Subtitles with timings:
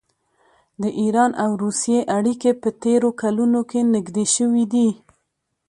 [0.81, 4.89] د ایران او روسیې اړیکې په تېرو کلونو کې نږدې شوي دي.